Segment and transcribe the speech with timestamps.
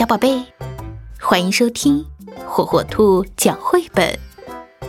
[0.00, 0.42] 小宝贝，
[1.20, 2.02] 欢迎收听
[2.46, 4.18] 火火兔讲绘本。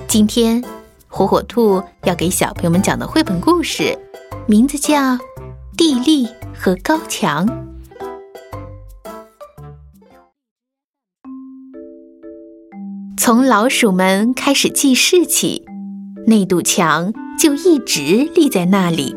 [0.07, 0.63] 今天，
[1.09, 3.93] 火火兔要给小朋友们讲的绘本故事，
[4.47, 4.95] 名字叫
[5.75, 7.45] 《地利和高墙》。
[13.17, 15.65] 从老鼠们开始记事起，
[16.25, 18.01] 那堵墙就一直
[18.33, 19.13] 立在那里。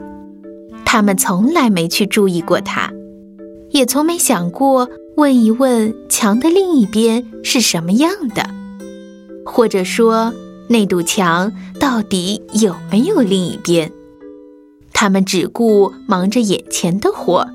[0.84, 2.92] 他们从来没去注意过它，
[3.70, 8.48] 也从没想过问一问墙的另一边是什么样的，
[9.44, 10.34] 或者说
[10.68, 13.90] 那堵墙到底有没有另一边。
[14.92, 17.48] 他们只顾忙着眼前的活，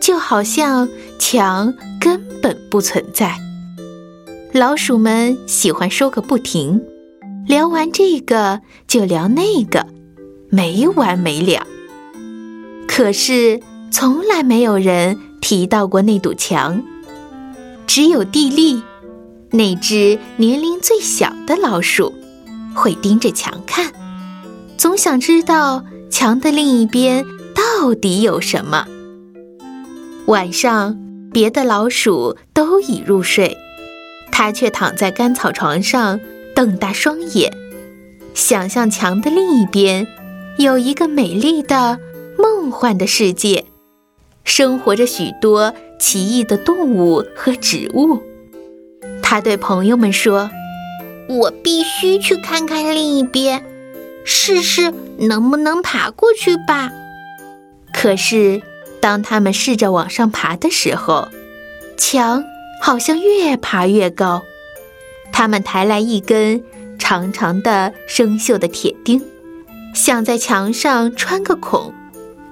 [0.00, 3.38] 就好像墙根本不存在。
[4.52, 6.82] 老鼠们喜欢说个不停，
[7.46, 9.86] 聊完这个就聊那个，
[10.50, 11.66] 没完没了。
[12.86, 15.18] 可是，从来没有人
[15.54, 16.82] 提到过那堵墙。
[17.86, 18.82] 只有地利，
[19.52, 22.12] 那只年龄最小的老鼠，
[22.74, 23.92] 会盯着墙看，
[24.76, 28.88] 总想知道墙的另一边到底有什么。
[30.26, 30.98] 晚上，
[31.32, 33.56] 别的老鼠都已入睡，
[34.32, 36.18] 它却躺在干草床上，
[36.56, 37.52] 瞪大双眼，
[38.34, 40.04] 想象墙的另一边
[40.58, 42.00] 有一个美丽的。
[42.36, 43.64] 梦幻的世界，
[44.44, 48.22] 生活着许多奇异的动物和植物。
[49.22, 50.50] 他对朋友们说
[51.28, 53.64] ：“我必须去看看另一边，
[54.24, 56.92] 试试能不能爬过去吧。”
[57.92, 58.60] 可是，
[59.00, 61.28] 当他们试着往上爬的时候，
[61.96, 62.44] 墙
[62.82, 64.42] 好像越爬越高。
[65.32, 66.62] 他们抬来一根
[66.98, 69.22] 长长的生锈的铁钉，
[69.94, 71.92] 想在墙上穿个孔。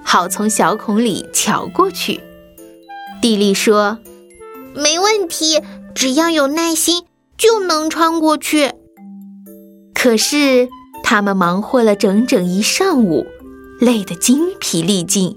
[0.03, 2.21] 好，从小孔里瞧过去。
[3.21, 3.97] 蒂莉说
[4.75, 5.61] ：“没问题，
[5.95, 7.03] 只要有耐心，
[7.37, 8.71] 就能穿过去。”
[9.95, 10.67] 可是
[11.03, 13.25] 他们忙活了整整一上午，
[13.79, 15.35] 累得精疲力尽，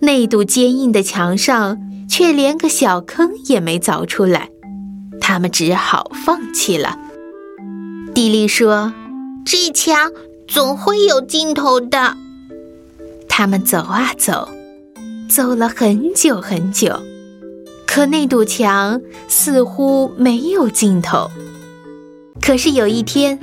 [0.00, 4.50] 那堵坚硬的墙上却连个小坑也没凿出来，
[5.20, 6.98] 他们只好放弃了。
[8.12, 8.92] 蒂莉说
[9.46, 10.10] ：“这墙
[10.48, 12.16] 总会有尽头的。”
[13.38, 14.48] 他们走啊走，
[15.28, 16.98] 走了很久很久，
[17.86, 21.30] 可那堵墙似乎没有尽头。
[22.40, 23.38] 可是有一天，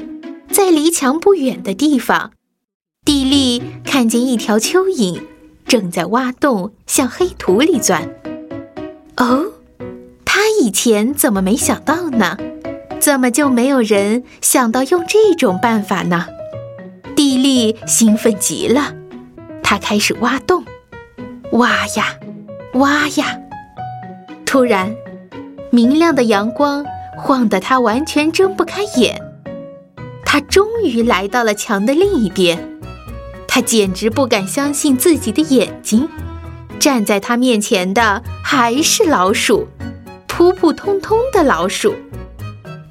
[0.49, 2.31] 在离墙不远的地方，
[3.05, 5.21] 蒂莉看见一条蚯蚓
[5.67, 8.15] 正在挖洞向黑土里钻。
[9.17, 9.45] 哦，
[10.25, 12.35] 他以前怎么没想到呢？
[12.99, 16.25] 怎么就没有人想到用这种办法呢？
[17.15, 18.95] 蒂莉兴奋极了。
[19.63, 20.63] 他开始挖洞，
[21.53, 22.15] 挖呀，
[22.73, 23.39] 挖呀。
[24.45, 24.95] 突然，
[25.71, 26.85] 明亮的阳光
[27.17, 29.19] 晃得他完全睁不开眼。
[30.25, 32.69] 他终于来到了墙的另一边，
[33.47, 36.07] 他简直不敢相信自己的眼睛。
[36.79, 39.67] 站在他面前的还是老鼠，
[40.27, 41.95] 普普通通的老鼠。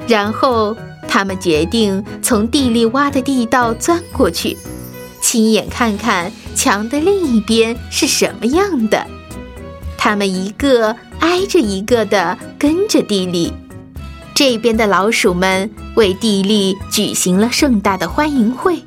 [0.09, 4.57] 然后，他们决定从地里挖的地道钻过去。
[5.21, 9.07] 亲眼看看墙的另一边是什么样的，
[9.97, 13.53] 他们一个挨着一个的跟着地利。
[14.35, 18.83] 这边的老鼠们为地利举行了盛大的欢迎会，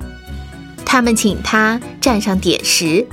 [0.85, 3.05] 他们请他站上点石，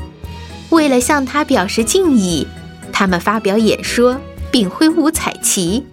[0.71, 2.47] 为了向他表示敬意，
[2.93, 4.19] 他们发表演说
[4.51, 5.85] 并挥舞彩旗。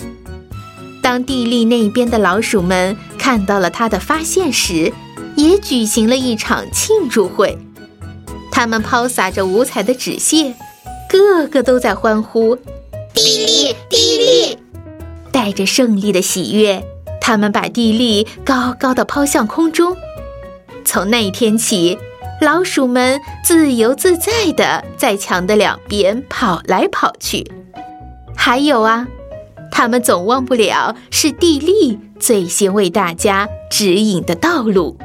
[1.02, 4.94] 当地利那边的老鼠们看到了他的发现时，
[5.36, 7.58] 也举行了一场庆祝会，
[8.60, 10.54] 他们抛洒着五彩的纸屑，
[11.08, 12.58] 个个都在欢呼
[13.16, 14.58] ：“地利，地利！”
[15.32, 16.84] 带着胜利的喜悦，
[17.22, 19.96] 他们把地利高高的抛向空中。
[20.84, 21.98] 从那天起，
[22.42, 27.50] 老鼠们自由自在地在墙的两边跑来跑去。
[28.36, 29.08] 还有啊，
[29.72, 34.98] 他们总忘不了是地利最先为大家指引的道路。